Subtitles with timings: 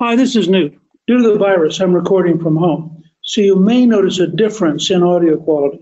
[0.00, 0.78] Hi, this is Newt.
[1.08, 5.02] Due to the virus, I'm recording from home, so you may notice a difference in
[5.02, 5.80] audio quality.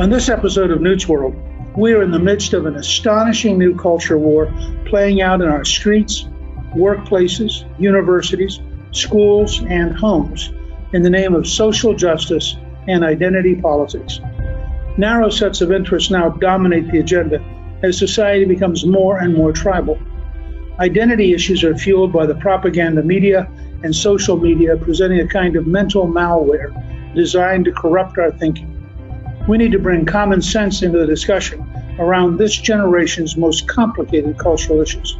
[0.00, 1.34] On this episode of Newt's World,
[1.76, 4.46] we are in the midst of an astonishing new culture war
[4.86, 6.28] playing out in our streets,
[6.76, 8.60] workplaces, universities,
[8.92, 10.52] schools, and homes
[10.92, 14.20] in the name of social justice and identity politics.
[14.96, 17.44] Narrow sets of interests now dominate the agenda
[17.82, 19.98] as society becomes more and more tribal.
[20.80, 23.46] Identity issues are fueled by the propaganda media
[23.84, 26.72] and social media presenting a kind of mental malware
[27.14, 28.74] designed to corrupt our thinking.
[29.46, 34.80] We need to bring common sense into the discussion around this generation's most complicated cultural
[34.80, 35.18] issues.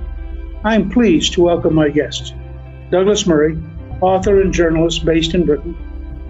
[0.65, 2.35] I am pleased to welcome my guest,
[2.91, 3.59] Douglas Murray,
[4.01, 5.77] author and journalist based in Britain.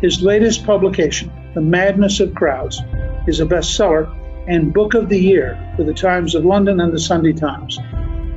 [0.00, 2.82] His latest publication, The Madness of Crowds,
[3.28, 4.12] is a bestseller
[4.48, 7.78] and Book of the Year for the Times of London and the Sunday Times.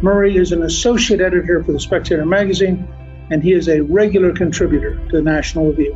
[0.04, 2.86] Murray is an associate editor for the Spectator magazine,
[3.32, 5.94] and he is a regular contributor to the National Review.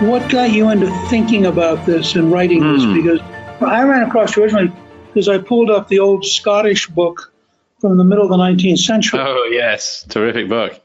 [0.00, 2.82] What got you into thinking about this and writing this?
[2.82, 2.94] Hmm.
[2.94, 3.20] Because
[3.60, 4.72] I ran across you originally
[5.06, 7.32] because I pulled up the old Scottish book
[7.80, 9.20] from the middle of the 19th century.
[9.22, 10.04] Oh, yes.
[10.08, 10.80] Terrific book.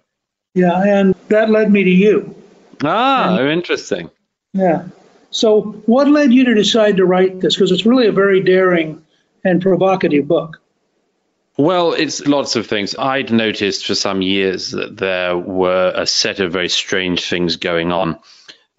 [0.54, 2.36] Yeah, and that led me to you.
[2.84, 4.10] Ah, oh, interesting.
[4.54, 4.88] Yeah.
[5.32, 7.56] So, what led you to decide to write this?
[7.56, 9.04] Because it's really a very daring
[9.44, 10.62] and provocative book.
[11.58, 12.96] Well, it's lots of things.
[12.96, 17.92] I'd noticed for some years that there were a set of very strange things going
[17.92, 18.20] on,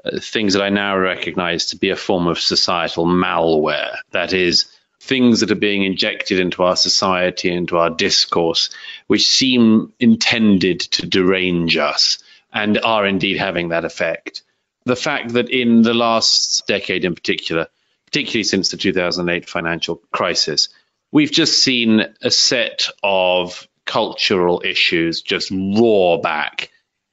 [0.04, 3.97] uh, things that I now recognize to be a form of societal malware.
[4.10, 4.66] That is,
[5.00, 8.71] things that are being injected into our society, into our discourse,
[9.06, 12.19] which seem intended to derange us
[12.54, 14.42] and are indeed having that effect.
[14.87, 17.66] The fact that in the last decade in particular,
[18.06, 20.69] particularly since the 2008 financial crisis,
[21.10, 26.70] we've just seen a set of cultural issues just roar back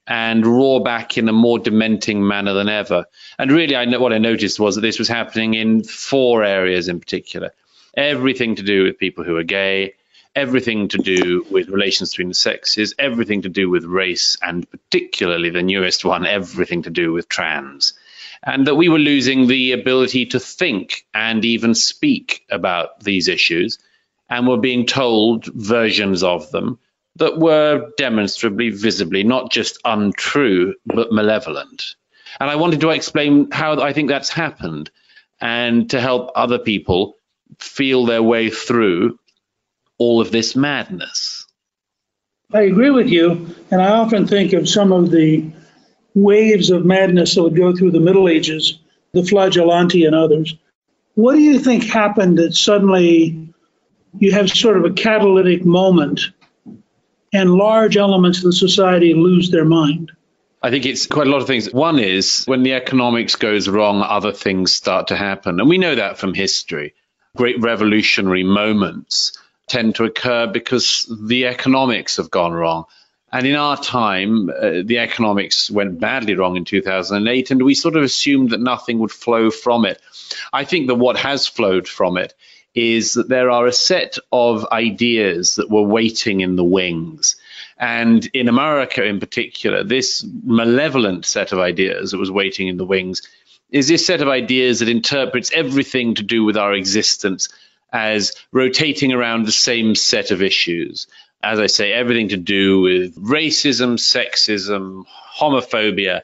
[0.08, 3.06] and roar back in a more dementing manner than ever.
[3.38, 6.88] And really, I know, what I noticed was that this was happening in four areas
[6.88, 7.52] in particular
[7.96, 9.96] everything to do with people who are gay,
[10.36, 15.50] everything to do with relations between the sexes, everything to do with race, and particularly
[15.50, 17.94] the newest one, everything to do with trans.
[18.44, 23.78] And that we were losing the ability to think and even speak about these issues,
[24.30, 26.80] and were being told versions of them
[27.18, 31.96] that were demonstrably, visibly, not just untrue, but malevolent.
[32.40, 34.90] And I wanted to explain how I think that's happened
[35.42, 37.18] and to help other people
[37.60, 39.20] feel their way through
[40.02, 41.46] all of this madness.
[42.52, 45.52] I agree with you, and I often think of some of the
[46.16, 48.80] waves of madness that would go through the Middle Ages,
[49.14, 50.56] the flagellanti and others.
[51.14, 53.54] What do you think happened that suddenly
[54.18, 56.22] you have sort of a catalytic moment
[57.32, 60.12] and large elements of the society lose their mind?
[60.64, 61.72] I think it's quite a lot of things.
[61.72, 65.60] One is when the economics goes wrong, other things start to happen.
[65.60, 66.96] And we know that from history.
[67.38, 72.86] Great revolutionary moments tend to occur because the economics have gone wrong.
[73.34, 77.96] And in our time, uh, the economics went badly wrong in 2008, and we sort
[77.96, 80.02] of assumed that nothing would flow from it.
[80.52, 82.34] I think that what has flowed from it
[82.74, 87.36] is that there are a set of ideas that were waiting in the wings.
[87.78, 92.86] And in America in particular, this malevolent set of ideas that was waiting in the
[92.86, 93.22] wings
[93.72, 97.50] is this set of ideas that interprets everything to do with our existence
[97.92, 101.08] as rotating around the same set of issues.
[101.44, 105.06] As I say, everything to do with racism, sexism,
[105.38, 106.22] homophobia,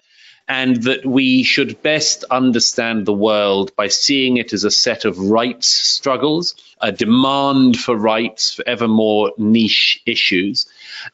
[0.48, 5.20] and that we should best understand the world by seeing it as a set of
[5.20, 10.66] rights struggles, a demand for rights for ever more niche issues,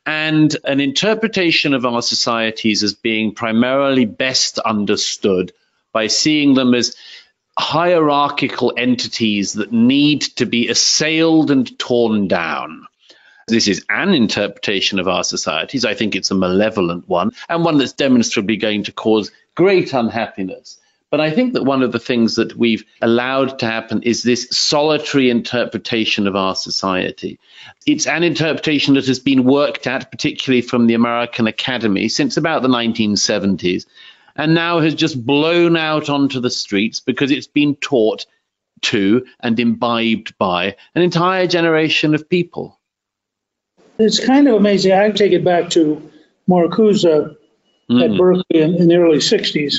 [0.05, 5.51] and an interpretation of our societies as being primarily best understood
[5.93, 6.95] by seeing them as
[7.57, 12.87] hierarchical entities that need to be assailed and torn down.
[13.47, 15.85] This is an interpretation of our societies.
[15.85, 20.79] I think it's a malevolent one and one that's demonstrably going to cause great unhappiness.
[21.13, 24.47] But I think that one of the things that we've allowed to happen is this
[24.49, 27.39] solitary interpretation of our society.
[27.85, 32.63] It's an interpretation that has been worked at, particularly from the American Academy, since about
[32.63, 33.85] the 1970s,
[34.35, 38.25] and now has just blown out onto the streets because it's been taught
[38.81, 42.79] to and imbibed by an entire generation of people.
[43.99, 44.91] It's kind of amazing.
[44.91, 46.11] I take it back to
[46.49, 47.05] Marcuse
[47.89, 48.03] mm.
[48.03, 49.75] at Berkeley in, in, the early 60s.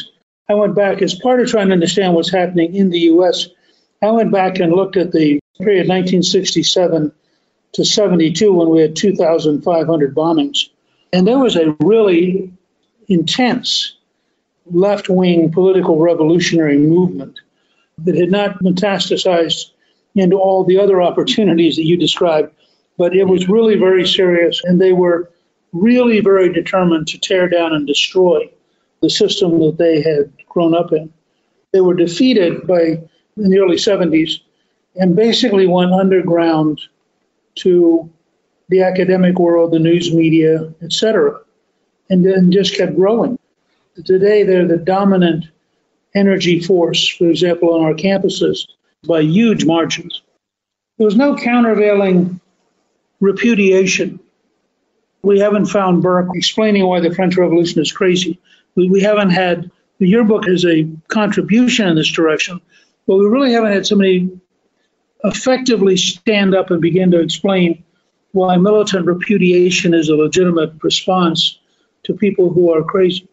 [0.48, 3.48] I went back as part of trying to understand what's happening in the U.S.
[4.02, 7.12] I went back and looked at the period 1967
[7.72, 10.68] to 72 when we had 2,500 bombings.
[11.12, 12.52] And there was a really
[13.08, 13.96] intense
[14.66, 17.40] left wing political revolutionary movement
[17.98, 19.70] that had not metastasized
[20.14, 22.50] into all the other opportunities that you described
[22.96, 25.30] but it was really very serious, and they were
[25.72, 28.48] really very determined to tear down and destroy
[29.02, 31.12] the system that they had grown up in.
[31.72, 33.02] They were defeated by
[33.36, 34.40] in the early 70s
[34.94, 36.80] and basically went underground
[37.56, 38.08] to
[38.68, 41.40] the academic world, the news media, etc.,
[42.08, 43.38] and then just kept growing.
[44.02, 45.46] Today, they're the dominant
[46.14, 48.66] energy force, for example, on our campuses
[49.06, 50.22] by huge margins.
[50.98, 52.40] There was no countervailing
[53.20, 54.18] repudiation.
[55.22, 58.40] We haven't found Burke explaining why the French Revolution is crazy.
[58.74, 62.60] We, we haven't had, your book is a contribution in this direction,
[63.06, 64.28] but we really haven't had somebody
[65.22, 67.84] effectively stand up and begin to explain
[68.32, 71.58] why militant repudiation is a legitimate response
[72.02, 73.28] to people who are crazy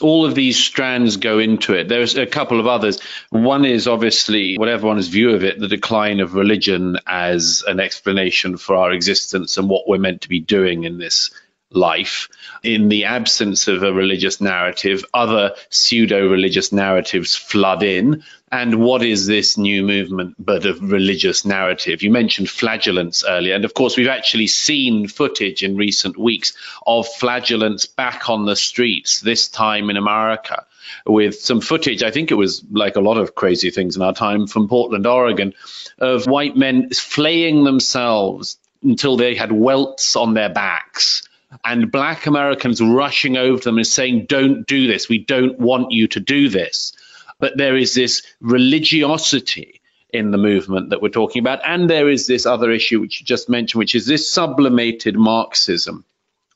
[0.00, 1.88] all of these strands go into it.
[1.88, 3.00] There's a couple of others.
[3.30, 8.56] One is obviously, whatever one's view of it, the decline of religion as an explanation
[8.56, 11.30] for our existence and what we're meant to be doing in this
[11.70, 12.28] life.
[12.62, 18.22] In the absence of a religious narrative, other pseudo religious narratives flood in.
[18.52, 22.02] And what is this new movement but a religious narrative?
[22.02, 23.56] You mentioned flagellants earlier.
[23.56, 26.52] And of course, we've actually seen footage in recent weeks
[26.86, 30.64] of flagellants back on the streets, this time in America,
[31.04, 32.04] with some footage.
[32.04, 35.08] I think it was like a lot of crazy things in our time from Portland,
[35.08, 35.52] Oregon,
[35.98, 41.26] of white men flaying themselves until they had welts on their backs
[41.64, 45.08] and black Americans rushing over them and saying, Don't do this.
[45.08, 46.92] We don't want you to do this.
[47.38, 51.60] But there is this religiosity in the movement that we're talking about.
[51.64, 56.04] And there is this other issue, which you just mentioned, which is this sublimated Marxism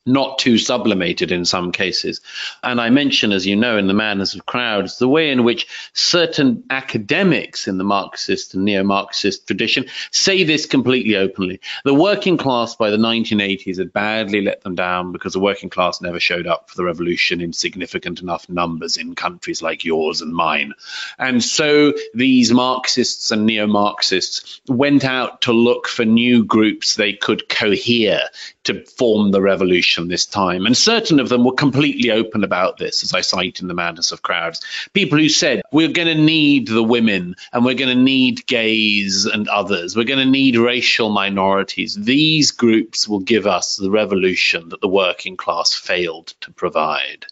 [0.05, 2.21] not too sublimated in some cases.
[2.63, 5.67] And I mention, as you know, in The Madness of Crowds, the way in which
[5.93, 11.59] certain academics in the Marxist and neo Marxist tradition say this completely openly.
[11.85, 16.01] The working class by the 1980s had badly let them down because the working class
[16.01, 20.33] never showed up for the revolution in significant enough numbers in countries like yours and
[20.33, 20.73] mine.
[21.19, 27.13] And so these Marxists and neo Marxists went out to look for new groups they
[27.13, 28.23] could cohere
[28.63, 30.65] to form the revolution this time.
[30.65, 34.11] And certain of them were completely open about this, as I cite in The Madness
[34.11, 34.61] of Crowds.
[34.93, 39.25] People who said, we're going to need the women and we're going to need gays
[39.25, 39.95] and others.
[39.95, 41.95] We're going to need racial minorities.
[41.95, 47.25] These groups will give us the revolution that the working class failed to provide.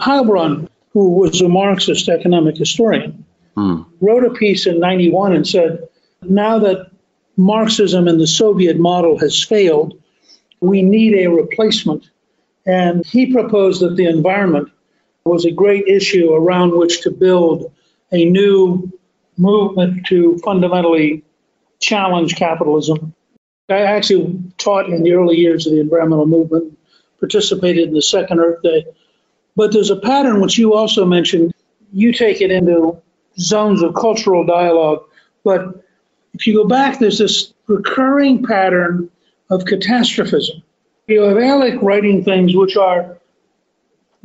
[0.00, 3.24] Heilbroner, who was a Marxist economic historian,
[3.56, 3.82] hmm.
[4.00, 5.88] wrote a piece in 91 and said,
[6.22, 6.90] now that
[7.36, 10.00] Marxism and the Soviet model has failed,
[10.64, 12.10] we need a replacement.
[12.66, 14.70] And he proposed that the environment
[15.24, 17.72] was a great issue around which to build
[18.12, 18.90] a new
[19.36, 21.24] movement to fundamentally
[21.80, 23.14] challenge capitalism.
[23.68, 26.78] I actually taught in the early years of the environmental movement,
[27.18, 28.84] participated in the second Earth Day.
[29.56, 31.54] But there's a pattern which you also mentioned.
[31.92, 33.00] You take it into
[33.38, 35.04] zones of cultural dialogue.
[35.44, 35.82] But
[36.34, 39.10] if you go back, there's this recurring pattern
[39.50, 40.62] of catastrophism.
[41.06, 43.18] You have Ehrlich writing things which are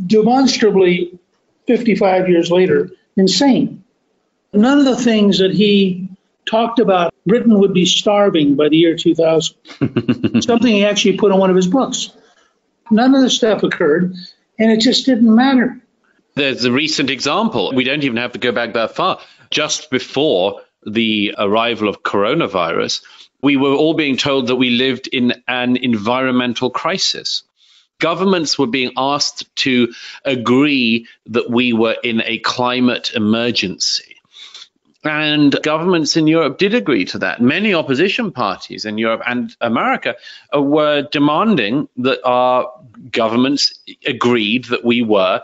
[0.06, 1.20] demonstrably
[1.68, 3.84] 55 years later insane.
[4.54, 6.10] None of the things that he
[6.50, 11.38] talked about, Britain would be starving by the year 2000, something he actually put in
[11.38, 12.12] one of his books.
[12.90, 14.16] None of this stuff occurred,
[14.58, 15.80] and it just didn't matter.
[16.36, 17.74] There's a recent example.
[17.74, 19.20] We don't even have to go back that far.
[19.52, 23.04] Just before the arrival of coronavirus,
[23.42, 27.44] we were all being told that we lived in an environmental crisis.
[28.00, 29.94] Governments were being asked to
[30.24, 34.16] agree that we were in a climate emergency.
[35.04, 37.42] And governments in Europe did agree to that.
[37.42, 40.16] Many opposition parties in Europe and America
[40.54, 42.70] uh, were demanding that our
[43.10, 45.42] governments agreed that we were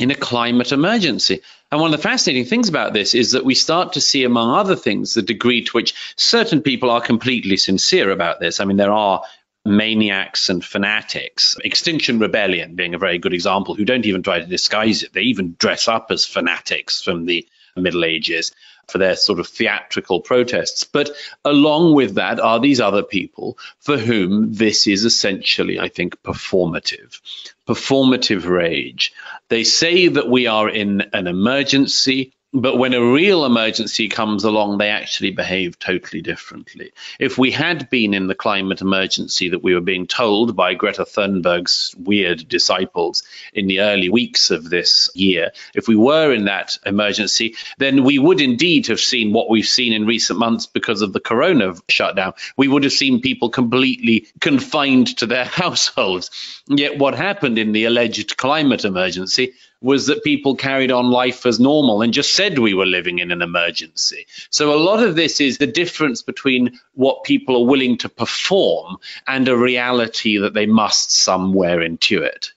[0.00, 1.40] in a climate emergency.
[1.72, 4.50] And one of the fascinating things about this is that we start to see, among
[4.50, 8.58] other things, the degree to which certain people are completely sincere about this.
[8.58, 9.22] I mean, there are
[9.64, 11.56] maniacs and fanatics.
[11.62, 15.12] Extinction Rebellion being a very good example, who don't even try to disguise it.
[15.12, 17.46] They even dress up as fanatics from the
[17.76, 18.52] Middle Ages
[18.90, 20.84] for their sort of theatrical protests.
[20.84, 21.10] But
[21.44, 27.20] along with that are these other people for whom this is essentially, I think, performative,
[27.68, 29.12] performative rage.
[29.48, 32.32] They say that we are in an emergency.
[32.52, 36.90] But when a real emergency comes along, they actually behave totally differently.
[37.20, 41.04] If we had been in the climate emergency that we were being told by Greta
[41.04, 43.22] Thunberg's weird disciples
[43.54, 48.18] in the early weeks of this year, if we were in that emergency, then we
[48.18, 52.32] would indeed have seen what we've seen in recent months because of the corona shutdown.
[52.56, 56.32] We would have seen people completely confined to their households.
[56.66, 61.58] Yet what happened in the alleged climate emergency was that people carried on life as
[61.58, 64.26] normal and just said we were living in an emergency.
[64.50, 68.98] So a lot of this is the difference between what people are willing to perform
[69.26, 72.50] and a reality that they must somewhere intuit.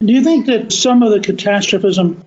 [0.00, 2.24] Do you think that some of the catastrophism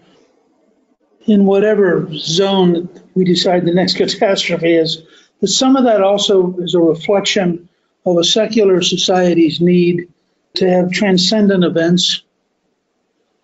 [1.25, 5.03] in whatever zone we decide the next catastrophe is,
[5.41, 7.67] that some of that also is a reflection
[8.05, 10.07] of a secular society's need
[10.55, 12.21] to have transcendent events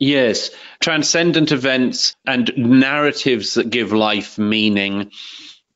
[0.01, 5.11] Yes, transcendent events and narratives that give life meaning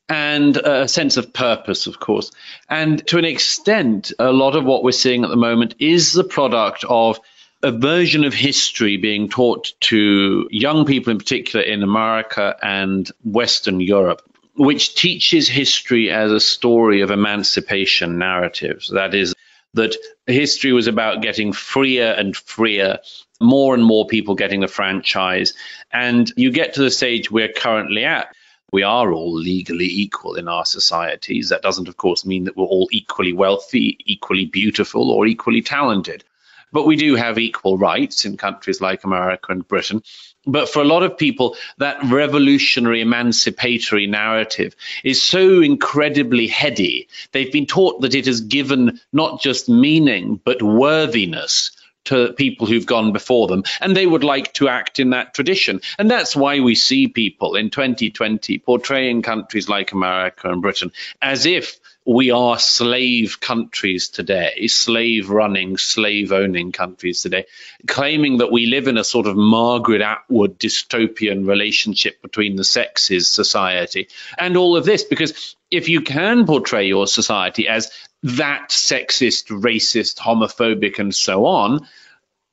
[0.08, 2.32] and a sense of purpose, of course.
[2.68, 6.24] And to an extent, a lot of what we're seeing at the moment is the
[6.24, 7.20] product of
[7.62, 13.78] a version of history being taught to young people, in particular in America and Western
[13.78, 14.22] Europe,
[14.56, 18.90] which teaches history as a story of emancipation narratives.
[18.92, 19.36] That is,
[19.76, 22.98] that history was about getting freer and freer
[23.40, 25.54] more and more people getting the franchise.
[25.92, 28.34] And you get to the stage we're currently at.
[28.72, 31.50] We are all legally equal in our societies.
[31.50, 36.24] That doesn't, of course, mean that we're all equally wealthy, equally beautiful, or equally talented.
[36.72, 40.02] But we do have equal rights in countries like America and Britain.
[40.46, 47.08] But for a lot of people, that revolutionary emancipatory narrative is so incredibly heady.
[47.32, 51.72] They've been taught that it has given not just meaning, but worthiness
[52.06, 55.80] to people who've gone before them, and they would like to act in that tradition.
[55.98, 61.46] And that's why we see people in 2020 portraying countries like America and Britain as
[61.46, 67.46] if we are slave countries today, slave running, slave owning countries today,
[67.88, 73.28] claiming that we live in a sort of Margaret Atwood dystopian relationship between the sexes
[73.28, 74.08] society,
[74.38, 75.02] and all of this.
[75.02, 77.90] Because if you can portray your society as
[78.22, 81.88] that sexist, racist, homophobic, and so on,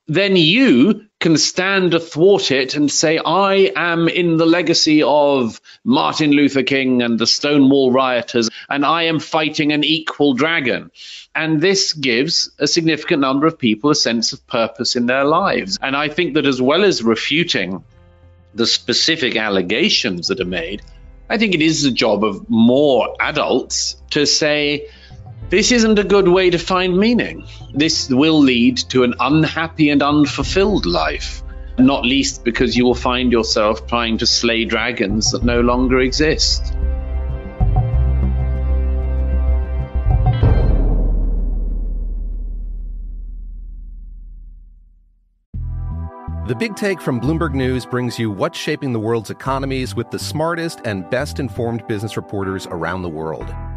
[0.07, 6.31] then you can stand athwart it and say, I am in the legacy of Martin
[6.31, 10.91] Luther King and the Stonewall rioters, and I am fighting an equal dragon.
[11.33, 15.79] And this gives a significant number of people a sense of purpose in their lives.
[15.81, 17.83] And I think that as well as refuting
[18.53, 20.81] the specific allegations that are made,
[21.29, 24.89] I think it is the job of more adults to say,
[25.49, 27.45] this isn't a good way to find meaning.
[27.73, 31.41] This will lead to an unhappy and unfulfilled life.
[31.79, 36.73] not least because you will find yourself trying to slay dragons that no longer exist.
[46.45, 50.19] The Big Take from Bloomberg News brings you what's shaping the world's economies with the
[50.19, 53.51] smartest and best informed business reporters around the world.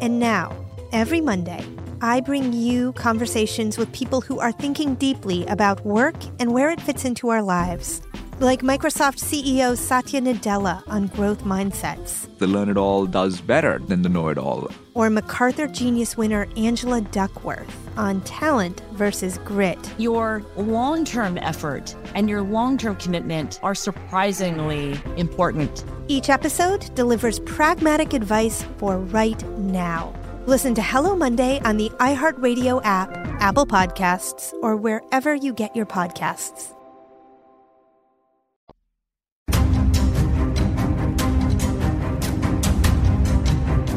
[0.00, 0.54] and now,
[0.92, 1.64] every Monday,
[2.00, 6.80] I bring you conversations with people who are thinking deeply about work and where it
[6.80, 8.00] fits into our lives.
[8.38, 12.26] Like Microsoft CEO Satya Nadella on growth mindsets.
[12.38, 14.70] The learn it all does better than the know it all.
[15.00, 19.78] Or MacArthur Genius winner Angela Duckworth on talent versus grit.
[19.96, 25.86] Your long term effort and your long term commitment are surprisingly important.
[26.08, 30.12] Each episode delivers pragmatic advice for right now.
[30.44, 33.08] Listen to Hello Monday on the iHeartRadio app,
[33.40, 36.74] Apple Podcasts, or wherever you get your podcasts.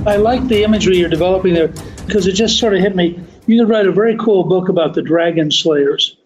[0.06, 1.70] I like the imagery you're developing there
[2.06, 3.18] because it just sort of hit me.
[3.48, 6.18] You could write a very cool book about the dragon slayers.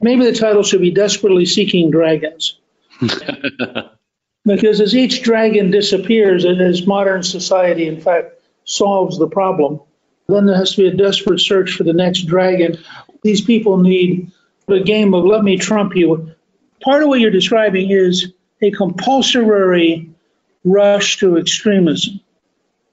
[0.00, 2.58] Maybe the title should be Desperately Seeking Dragons.
[4.44, 9.80] because as each dragon disappears, and as modern society, in fact, solves the problem,
[10.26, 12.76] then there has to be a desperate search for the next dragon.
[13.22, 14.32] These people need
[14.66, 16.34] a game of let me trump you.
[16.82, 20.10] Part of what you're describing is a compulsory
[20.64, 22.20] rush to extremism.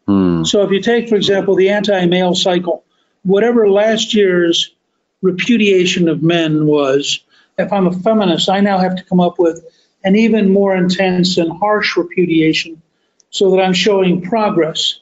[0.07, 0.43] Hmm.
[0.43, 2.83] So if you take, for example, the anti male cycle,
[3.23, 4.73] whatever last year's
[5.21, 7.19] repudiation of men was,
[7.57, 9.65] if I'm a feminist, I now have to come up with
[10.03, 12.81] an even more intense and harsh repudiation
[13.29, 14.99] so that I'm showing progress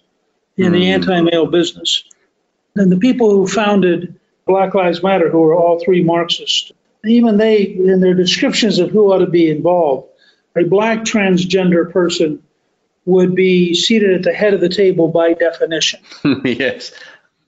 [0.58, 0.94] in the hmm.
[0.94, 2.04] anti male business.
[2.76, 6.72] And the people who founded Black Lives Matter, who are all three Marxists,
[7.06, 10.10] even they, in their descriptions of who ought to be involved,
[10.56, 12.42] a black transgender person
[13.06, 16.00] would be seated at the head of the table by definition.
[16.44, 16.92] yes.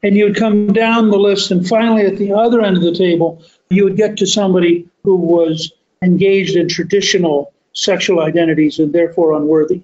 [0.03, 3.41] And you'd come down the list, and finally, at the other end of the table,
[3.69, 5.71] you would get to somebody who was
[6.03, 9.81] engaged in traditional sexual identities and therefore unworthy.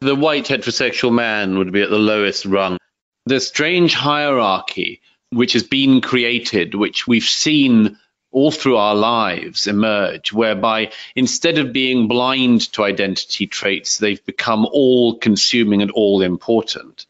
[0.00, 2.78] The white heterosexual man would be at the lowest rung.
[3.26, 5.00] The strange hierarchy
[5.32, 7.98] which has been created, which we've seen
[8.32, 14.66] all through our lives emerge, whereby instead of being blind to identity traits, they've become
[14.72, 17.06] all consuming and all important.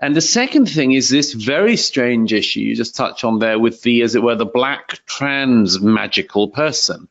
[0.00, 3.82] And the second thing is this very strange issue you just touch on there with
[3.82, 7.08] the, as it were, the black trans magical person.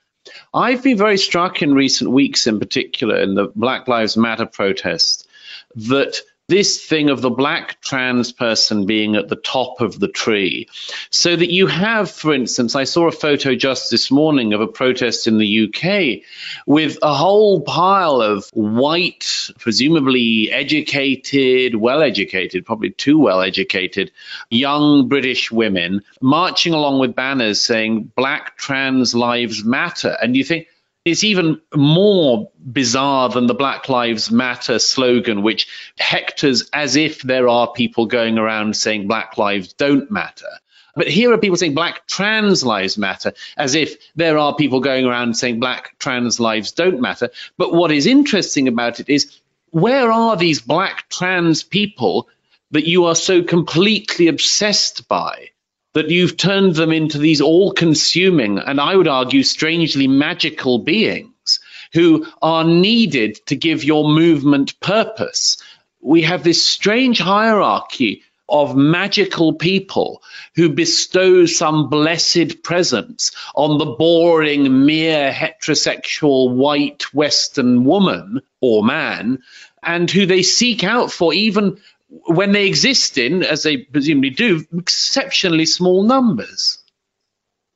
[0.53, 5.27] I've been very struck in recent weeks, in particular, in the Black Lives Matter protest,
[5.75, 10.69] that this thing of the black trans person being at the top of the tree.
[11.09, 14.67] So that you have, for instance, I saw a photo just this morning of a
[14.67, 16.23] protest in the UK
[16.65, 24.11] with a whole pile of white, presumably educated, well educated, probably too well educated,
[24.49, 30.15] young British women marching along with banners saying Black Trans Lives Matter.
[30.21, 30.67] And you think,
[31.07, 35.67] it's even more bizarre than the Black Lives Matter slogan, which
[35.99, 40.49] hectors as if there are people going around saying Black lives don't matter.
[40.95, 45.05] But here are people saying Black trans lives matter, as if there are people going
[45.05, 47.29] around saying Black trans lives don't matter.
[47.57, 49.39] But what is interesting about it is
[49.69, 52.27] where are these Black trans people
[52.71, 55.51] that you are so completely obsessed by?
[55.97, 61.59] That you've turned them into these all consuming and I would argue strangely magical beings
[61.91, 65.57] who are needed to give your movement purpose.
[65.99, 70.21] We have this strange hierarchy of magical people
[70.55, 79.39] who bestow some blessed presence on the boring, mere heterosexual white Western woman or man,
[79.81, 84.65] and who they seek out for even when they exist in, as they presumably do,
[84.77, 86.77] exceptionally small numbers.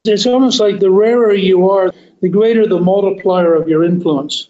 [0.06, 1.92] It's almost like the rarer you are,
[2.22, 4.50] the greater the multiplier of your influence.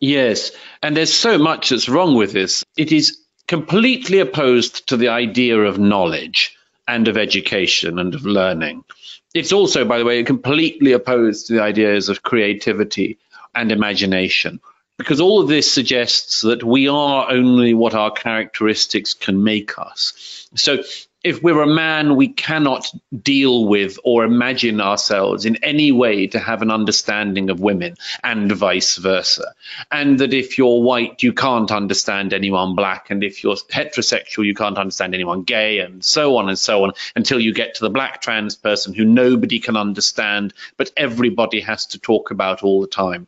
[0.00, 0.50] Yes,
[0.82, 2.64] and there's so much that's wrong with this.
[2.76, 6.56] It is completely opposed to the idea of knowledge
[6.88, 8.84] and of education and of learning.
[9.32, 13.18] It's also, by the way, completely opposed to the ideas of creativity
[13.54, 14.60] and imagination
[15.02, 20.46] because all of this suggests that we are only what our characteristics can make us.
[20.54, 20.84] So
[21.24, 22.86] if we're a man, we cannot
[23.20, 28.52] deal with or imagine ourselves in any way to have an understanding of women and
[28.52, 29.52] vice versa.
[29.90, 33.10] And that if you're white, you can't understand anyone black.
[33.10, 36.92] And if you're heterosexual, you can't understand anyone gay and so on and so on
[37.16, 41.86] until you get to the black trans person who nobody can understand, but everybody has
[41.86, 43.26] to talk about all the time.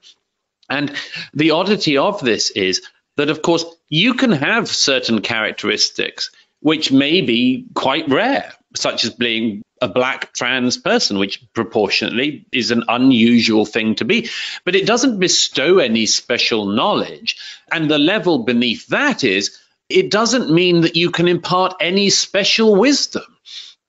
[0.69, 0.95] And
[1.33, 2.83] the oddity of this is
[3.17, 9.11] that, of course, you can have certain characteristics which may be quite rare, such as
[9.11, 14.31] being a black trans person, which proportionately is an unusual thing to be.
[14.65, 17.37] But it doesn't bestow any special knowledge.
[17.71, 19.59] And the level beneath that is
[19.91, 23.25] it doesn't mean that you can impart any special wisdom.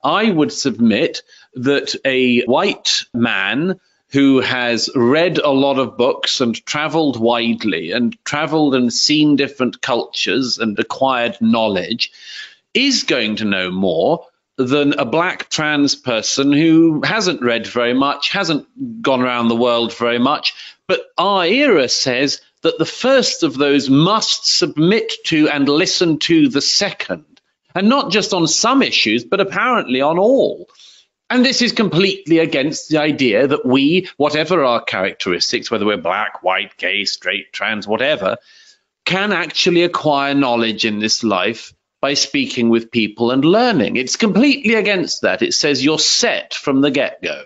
[0.04, 1.22] I would submit
[1.54, 3.80] that a white man
[4.12, 9.82] who has read a lot of books and traveled widely and traveled and seen different
[9.82, 12.12] cultures and acquired knowledge
[12.74, 18.32] is going to know more than a black trans person who hasn't read very much,
[18.32, 20.54] hasn't gone around the world very much.
[20.88, 26.48] But our era says that the first of those must submit to and listen to
[26.48, 27.26] the second.
[27.74, 30.70] And not just on some issues, but apparently on all.
[31.36, 36.44] And this is completely against the idea that we, whatever our characteristics, whether we're black,
[36.44, 38.38] white, gay, straight, trans, whatever,
[39.04, 43.98] can actually acquire knowledge in this life by speaking with people and learning.
[43.98, 45.42] It's completely against that.
[45.42, 47.44] It says you're set from the get go.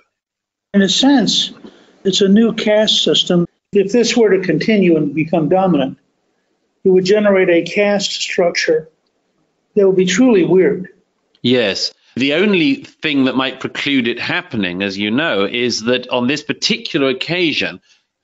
[0.75, 1.51] In a sense,
[2.03, 3.47] it's a new caste system.
[3.71, 5.97] If this were to continue and become dominant,
[6.83, 8.87] it would generate a caste structure
[9.73, 10.89] that would be truly weird.
[11.41, 11.91] Yes.
[12.19, 16.43] The only thing that might preclude it happening, as you know, is that on this
[16.43, 17.79] particular occasion,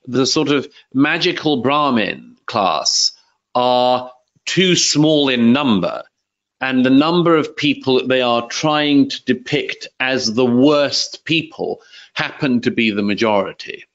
[0.05, 3.13] the sort of magical Brahmin class
[3.55, 4.12] are
[4.45, 6.03] too small in number.
[6.60, 11.81] And the number of people that they are trying to depict as the worst people
[12.15, 13.86] happen to be the majority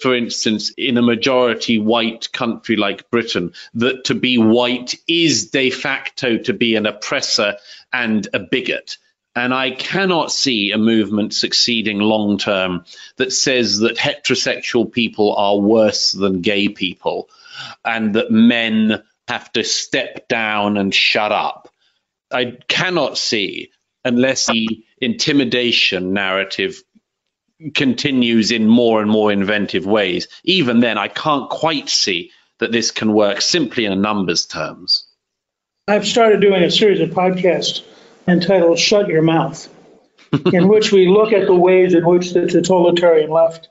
[0.00, 5.70] for instance, in a majority white country like Britain, that to be white is de
[5.70, 7.56] facto to be an oppressor
[7.92, 8.96] and a bigot.
[9.34, 12.84] And I cannot see a movement succeeding long term
[13.16, 17.28] that says that heterosexual people are worse than gay people
[17.84, 21.68] and that men have to step down and shut up.
[22.32, 23.70] I cannot see,
[24.04, 26.82] unless the intimidation narrative
[27.74, 32.90] continues in more and more inventive ways, even then, I can't quite see that this
[32.90, 35.06] can work simply in numbers terms.
[35.86, 37.82] I've started doing a series of podcasts
[38.28, 39.68] entitled Shut Your Mouth,
[40.52, 43.68] in which we look at the ways in which the totalitarian left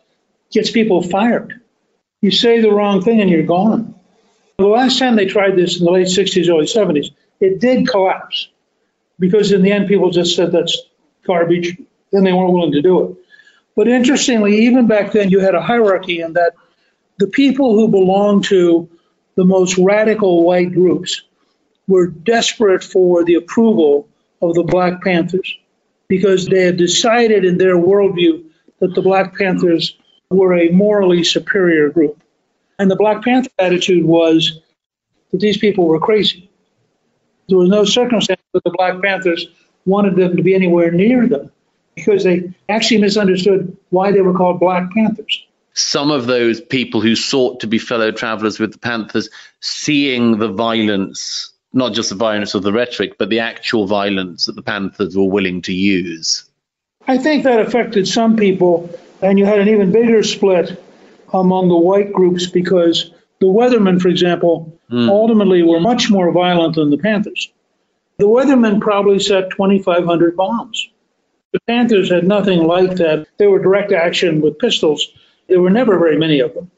[0.51, 1.61] gets people fired.
[2.21, 3.93] You say the wrong thing and you're gone.
[4.57, 8.49] The last time they tried this in the late 60s, early 70s, it did collapse
[9.19, 10.81] because in the end people just said that's
[11.25, 11.77] garbage
[12.11, 13.15] and they weren't willing to do it.
[13.75, 16.53] But interestingly, even back then, you had a hierarchy in that
[17.19, 18.89] the people who belonged to
[19.35, 21.21] the most radical white groups
[21.87, 24.09] were desperate for the approval
[24.41, 25.57] of the Black Panthers
[26.07, 28.43] because they had decided in their worldview
[28.79, 29.97] that the Black Panthers
[30.29, 32.21] were a morally superior group.
[32.79, 34.59] And the Black Panther attitude was
[35.31, 36.49] that these people were crazy.
[37.49, 39.47] There was no circumstance that the Black Panthers
[39.85, 41.51] wanted them to be anywhere near them
[41.95, 45.43] because they actually misunderstood why they were called Black Panthers.
[45.73, 49.29] Some of those people who sought to be fellow travelers with the Panthers,
[49.61, 54.55] seeing the violence, not just the violence of the rhetoric, but the actual violence that
[54.55, 56.43] the Panthers were willing to use.
[57.07, 58.89] I think that affected some people,
[59.21, 60.83] and you had an even bigger split
[61.33, 65.07] among the white groups because the Weathermen, for example, mm.
[65.07, 67.51] ultimately were much more violent than the Panthers.
[68.17, 70.89] The Weathermen probably set 2,500 bombs.
[71.53, 73.27] The Panthers had nothing like that.
[73.37, 75.07] They were direct action with pistols.
[75.47, 76.71] There were never very many of them.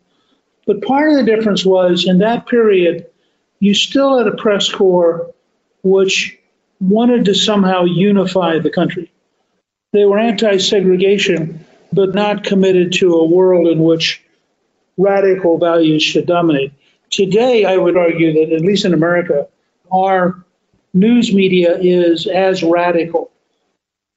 [0.68, 3.08] But part of the difference was in that period,
[3.60, 5.34] you still had a press corps
[5.84, 6.38] which
[6.80, 9.12] wanted to somehow unify the country.
[9.92, 14.24] They were anti segregation, but not committed to a world in which
[14.98, 16.74] radical values should dominate.
[17.10, 19.48] Today, I would argue that, at least in America,
[19.92, 20.46] our
[20.94, 23.32] news media is as radical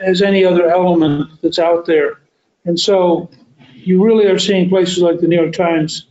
[0.00, 2.20] as any other element that's out there.
[2.64, 3.30] And so
[3.74, 6.06] you really are seeing places like the New York Times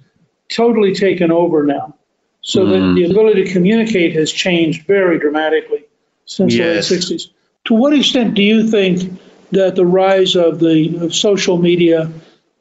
[0.50, 1.96] totally taken over now.
[2.42, 2.70] So mm.
[2.70, 2.96] that mm-hmm.
[2.96, 5.86] the ability to communicate has changed very dramatically
[6.26, 6.90] since yes.
[6.90, 7.30] the late 60s.
[7.66, 9.20] To what extent do you think
[9.52, 12.12] that the rise of the of social media,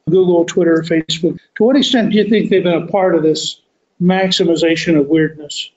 [0.09, 3.59] Google, Twitter, Facebook, to what extent do you think they've been a part of this
[4.01, 5.71] maximization of weirdness?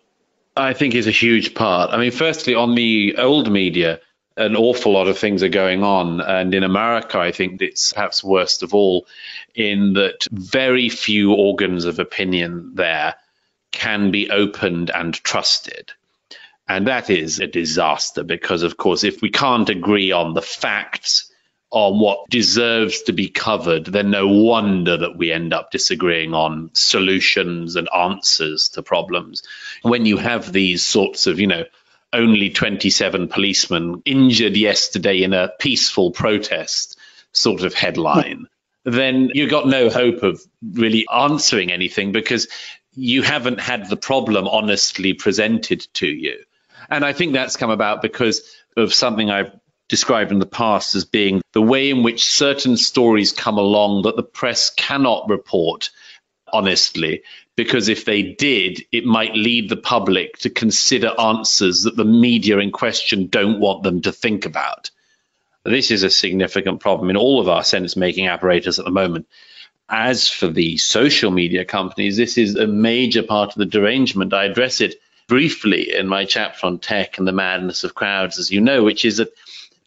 [0.57, 1.90] I think is a huge part.
[1.90, 4.01] I mean, firstly, on the old media,
[4.37, 6.21] an awful lot of things are going on.
[6.21, 9.07] And in America, I think it's perhaps worst of all
[9.55, 13.14] in that very few organs of opinion there
[13.75, 15.93] can be opened and trusted.
[16.67, 21.31] And that is a disaster because, of course, if we can't agree on the facts,
[21.71, 26.71] on what deserves to be covered, then no wonder that we end up disagreeing on
[26.73, 29.43] solutions and answers to problems.
[29.83, 31.65] When you have these sorts of, you know,
[32.13, 36.97] only 27 policemen injured yesterday in a peaceful protest
[37.33, 38.47] sort of headline,
[38.85, 42.47] then you've got no hope of really answering anything because
[42.94, 46.38] you haven't had the problem honestly presented to you.
[46.90, 48.42] And I think that's come about because
[48.76, 49.52] of something I've
[49.88, 54.16] described in the past as being the way in which certain stories come along that
[54.16, 55.90] the press cannot report
[56.52, 57.22] honestly
[57.57, 62.59] because if they did, it might lead the public to consider answers that the media
[62.59, 64.90] in question don't want them to think about.
[65.64, 69.26] This is a significant problem in all of our sense making apparatus at the moment.
[69.88, 74.33] As for the social media companies, this is a major part of the derangement.
[74.33, 78.51] I address it briefly in my chapter on tech and the madness of crowds, as
[78.51, 79.33] you know, which is that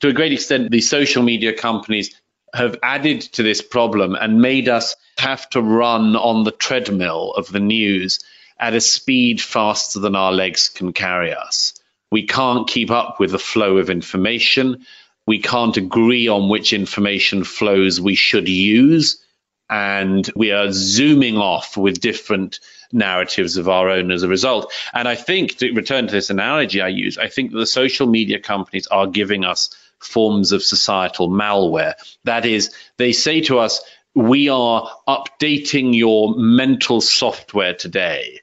[0.02, 2.16] to a great extent, the social media companies
[2.54, 7.52] have added to this problem and made us have to run on the treadmill of
[7.52, 8.20] the news
[8.60, 11.74] at a speed faster than our legs can carry us.
[12.12, 14.86] We can't keep up with the flow of information.
[15.26, 19.22] We can't agree on which information flows we should use.
[19.70, 22.60] And we are zooming off with different
[22.92, 24.72] narratives of our own as a result.
[24.94, 28.40] And I think, to return to this analogy I use, I think the social media
[28.40, 31.94] companies are giving us forms of societal malware.
[32.24, 33.82] That is, they say to us,
[34.16, 38.40] we are updating your mental software today.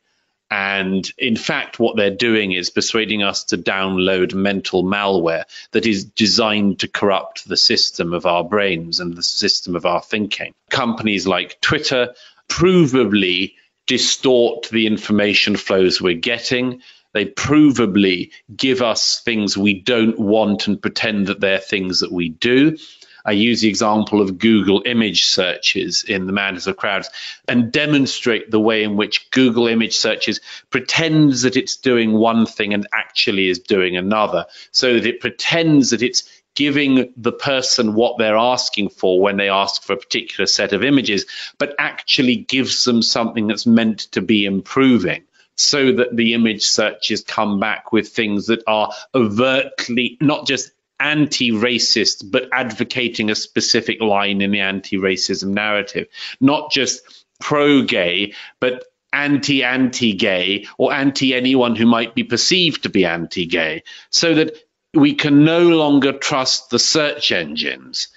[0.50, 6.04] And in fact, what they're doing is persuading us to download mental malware that is
[6.04, 10.52] designed to corrupt the system of our brains and the system of our thinking.
[10.70, 12.14] Companies like Twitter
[12.48, 13.54] provably
[13.86, 16.82] distort the information flows we're getting.
[17.12, 22.28] They provably give us things we don't want and pretend that they're things that we
[22.28, 22.76] do.
[23.24, 27.08] I use the example of Google image searches in the Madness of Crowds
[27.48, 32.74] and demonstrate the way in which Google image searches pretends that it's doing one thing
[32.74, 38.18] and actually is doing another, so that it pretends that it's giving the person what
[38.18, 41.26] they're asking for when they ask for a particular set of images,
[41.58, 45.24] but actually gives them something that's meant to be improving
[45.56, 52.30] so that the image searches come back with things that are overtly not just anti-racist
[52.30, 56.06] but advocating a specific line in the anti-racism narrative.
[56.40, 63.82] Not just pro-gay but anti-anti-gay or anti anyone who might be perceived to be anti-gay
[64.10, 64.56] so that
[64.92, 68.08] we can no longer trust the search engines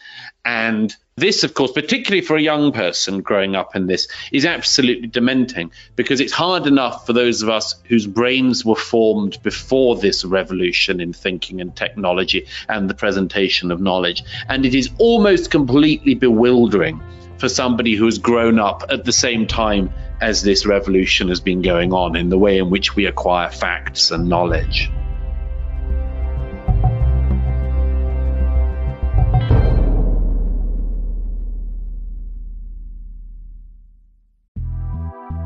[0.47, 5.09] and this, of course, particularly for a young person growing up in this, is absolutely
[5.09, 10.23] dementing because it's hard enough for those of us whose brains were formed before this
[10.23, 14.23] revolution in thinking and technology and the presentation of knowledge.
[14.47, 17.01] And it is almost completely bewildering
[17.39, 21.61] for somebody who has grown up at the same time as this revolution has been
[21.61, 24.89] going on in the way in which we acquire facts and knowledge.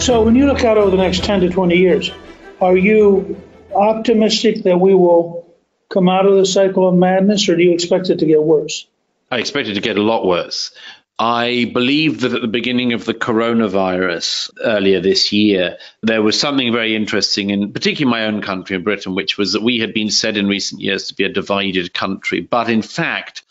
[0.00, 2.10] So, when you look out over the next 10 to 20 years,
[2.58, 3.38] are you
[3.74, 5.54] optimistic that we will
[5.90, 8.86] come out of the cycle of madness, or do you expect it to get worse?
[9.30, 10.72] I expect it to get a lot worse.
[11.18, 16.72] I believe that at the beginning of the coronavirus earlier this year, there was something
[16.72, 20.10] very interesting in particularly my own country in Britain, which was that we had been
[20.10, 22.40] said in recent years to be a divided country.
[22.40, 23.42] But in fact,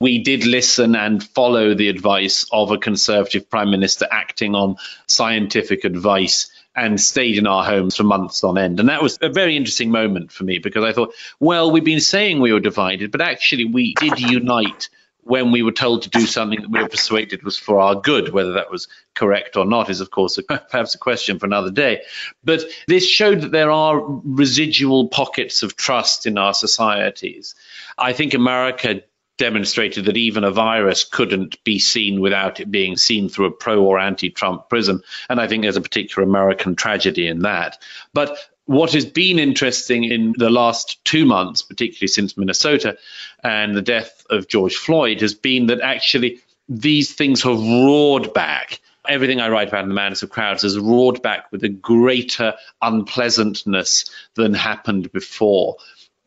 [0.00, 4.76] we did listen and follow the advice of a Conservative Prime Minister acting on
[5.06, 8.80] scientific advice and stayed in our homes for months on end.
[8.80, 12.00] And that was a very interesting moment for me because I thought, well, we've been
[12.00, 14.88] saying we were divided, but actually we did unite
[15.22, 18.30] when we were told to do something that we were persuaded was for our good.
[18.30, 21.70] Whether that was correct or not is, of course, a, perhaps a question for another
[21.70, 22.02] day.
[22.42, 27.54] But this showed that there are residual pockets of trust in our societies.
[27.98, 29.02] I think America
[29.40, 33.82] demonstrated that even a virus couldn't be seen without it being seen through a pro
[33.82, 35.02] or anti Trump prism.
[35.30, 37.82] And I think there's a particular American tragedy in that.
[38.12, 42.98] But what has been interesting in the last two months, particularly since Minnesota
[43.42, 48.78] and the death of George Floyd, has been that actually these things have roared back.
[49.08, 52.54] Everything I write about in the Madness of Crowds has roared back with a greater
[52.82, 55.78] unpleasantness than happened before.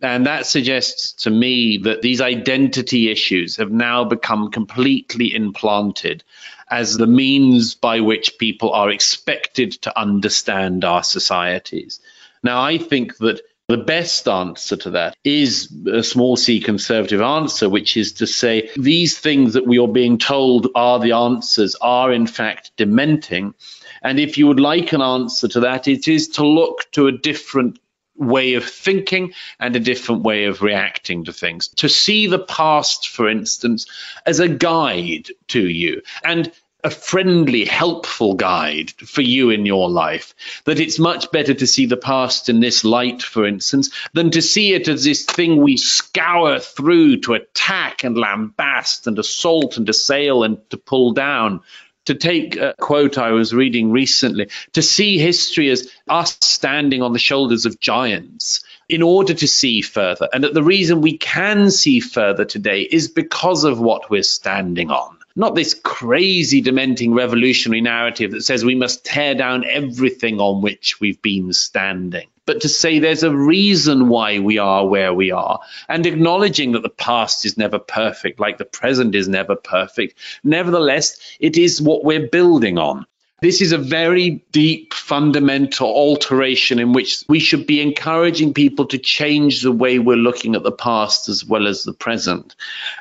[0.03, 6.25] And that suggests to me that these identity issues have now become completely implanted
[6.69, 12.01] as the means by which people are expected to understand our societies.
[12.43, 13.39] Now, I think that
[13.69, 18.69] the best answer to that is a small c conservative answer, which is to say
[18.75, 23.53] these things that we are being told are the answers are in fact dementing.
[24.01, 27.13] And if you would like an answer to that, it is to look to a
[27.13, 27.79] different
[28.15, 31.67] way of thinking and a different way of reacting to things.
[31.75, 33.85] To see the past, for instance,
[34.25, 36.51] as a guide to you and
[36.83, 40.35] a friendly, helpful guide for you in your life.
[40.65, 44.41] That it's much better to see the past in this light, for instance, than to
[44.41, 49.87] see it as this thing we scour through to attack and lambast and assault and
[49.87, 51.61] assail and to pull down
[52.05, 57.13] to take a quote I was reading recently, to see history as us standing on
[57.13, 60.27] the shoulders of giants in order to see further.
[60.33, 64.91] And that the reason we can see further today is because of what we're standing
[64.91, 65.12] on.
[65.35, 70.99] Not this crazy, dementing revolutionary narrative that says we must tear down everything on which
[70.99, 75.59] we've been standing but to say there's a reason why we are where we are,
[75.87, 80.17] and acknowledging that the past is never perfect, like the present is never perfect.
[80.43, 83.05] Nevertheless, it is what we're building on.
[83.43, 88.97] This is a very deep, fundamental alteration in which we should be encouraging people to
[88.97, 92.55] change the way we're looking at the past as well as the present.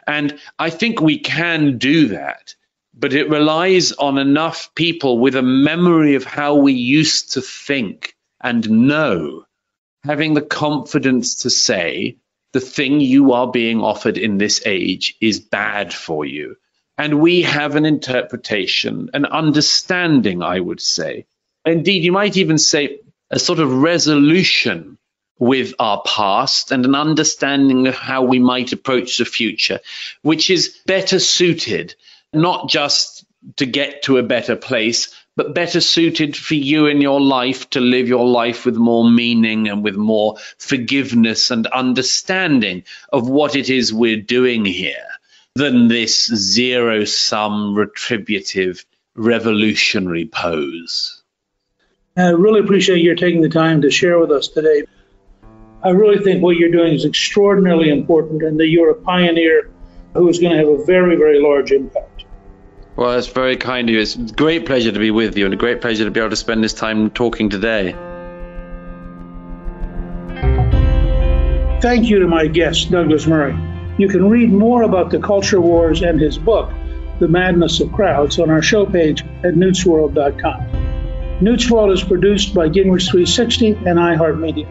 [0.06, 2.54] And I think we can do that
[2.94, 8.14] but it relies on enough people with a memory of how we used to think
[8.40, 9.44] and know,
[10.04, 12.16] having the confidence to say
[12.52, 16.56] the thing you are being offered in this age is bad for you.
[16.98, 21.26] And we have an interpretation, an understanding, I would say.
[21.64, 24.98] Indeed, you might even say a sort of resolution
[25.38, 29.80] with our past and an understanding of how we might approach the future,
[30.22, 31.94] which is better suited
[32.32, 33.24] not just
[33.56, 37.80] to get to a better place, but better suited for you in your life to
[37.80, 43.70] live your life with more meaning and with more forgiveness and understanding of what it
[43.70, 45.06] is we're doing here
[45.54, 48.84] than this zero sum retributive
[49.14, 51.22] revolutionary pose.
[52.16, 54.84] I really appreciate your taking the time to share with us today.
[55.82, 59.70] I really think what you're doing is extraordinarily important and that you're a pioneer
[60.14, 62.24] who is going to have a very, very large impact.
[62.96, 64.00] Well, it's very kind of you.
[64.00, 66.30] It's a great pleasure to be with you and a great pleasure to be able
[66.30, 67.92] to spend this time talking today.
[71.80, 73.71] Thank you to my guest, Douglas Murray.
[73.98, 76.70] You can read more about the culture wars and his book,
[77.18, 81.42] The Madness of Crowds, on our show page at newtsworld.com.
[81.42, 84.68] Newt's World is produced by Gingrich 360 and iHeartMedia.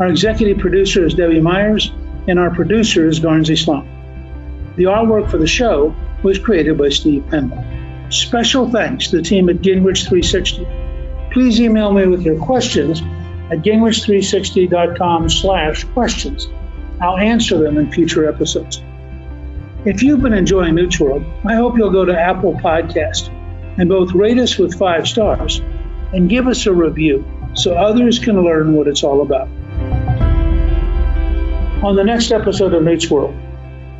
[0.00, 1.92] Our executive producer is Debbie Myers,
[2.26, 3.88] and our producer is Garnsey Sloan.
[4.76, 7.62] The artwork for the show was created by Steve Penley.
[8.10, 10.66] Special thanks to the team at Gingrich 360.
[11.32, 13.00] Please email me with your questions
[13.50, 16.48] at gingrich360.com slash questions.
[17.04, 18.82] I'll answer them in future episodes.
[19.84, 23.28] If you've been enjoying Newt's World, I hope you'll go to Apple Podcast
[23.78, 25.60] and both rate us with five stars
[26.14, 29.48] and give us a review so others can learn what it's all about.
[31.84, 33.34] On the next episode of Newt's World,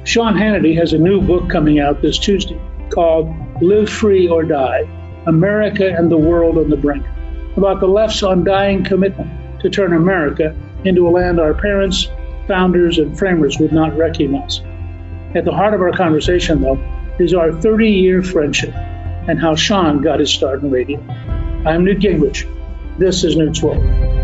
[0.04, 3.28] Sean Hannity has a new book coming out this Tuesday called
[3.60, 4.88] Live Free or Die
[5.26, 7.04] America and the World on the Brink,
[7.58, 12.08] about the left's undying commitment to turn America into a land our parents,
[12.46, 14.60] founders, and framers would not recognize.
[15.34, 16.78] At the heart of our conversation, though,
[17.18, 21.00] is our 30 year friendship and how Sean got his start in radio.
[21.66, 22.48] I'm Newt Gingrich.
[22.98, 24.23] This is Newt's World.